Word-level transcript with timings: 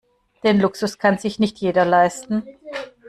Den 0.43 0.59
Luxus 0.59 0.97
kann 0.97 1.19
sich 1.19 1.37
nicht 1.37 1.59
jeder 1.59 1.85
leisten. 1.85 2.41